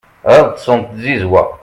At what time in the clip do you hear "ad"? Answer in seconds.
0.35-0.41